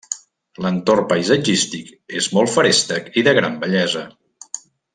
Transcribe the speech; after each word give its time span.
L'entorn 0.65 1.03
paisatgístic 1.11 1.91
és 2.21 2.31
molt 2.39 2.53
feréstec 2.55 3.13
i 3.23 3.25
de 3.29 3.35
gran 3.41 3.61
bellesa. 3.67 4.07